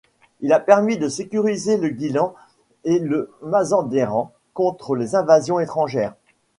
Il 0.39 0.51
a 0.51 0.59
permis 0.59 0.97
de 0.97 1.07
sécuriser 1.07 1.77
le 1.77 1.89
Guilan 1.89 2.33
et 2.85 2.97
le 2.97 3.29
Mazandéran 3.43 4.33
contre 4.55 4.95
les 4.95 5.13
invasions 5.13 5.59
étrangères. 5.59 6.15